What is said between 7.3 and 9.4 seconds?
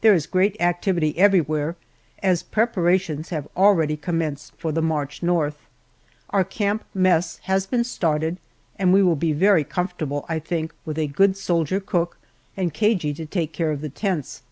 has been started, and we will be